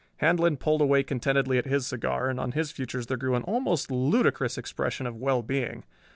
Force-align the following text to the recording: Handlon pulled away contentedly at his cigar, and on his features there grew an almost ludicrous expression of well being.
Handlon 0.17 0.57
pulled 0.57 0.81
away 0.81 1.03
contentedly 1.03 1.59
at 1.59 1.67
his 1.67 1.85
cigar, 1.85 2.27
and 2.27 2.39
on 2.39 2.53
his 2.53 2.71
features 2.71 3.05
there 3.05 3.17
grew 3.17 3.35
an 3.35 3.43
almost 3.43 3.91
ludicrous 3.91 4.57
expression 4.57 5.05
of 5.05 5.15
well 5.15 5.43
being. 5.43 5.83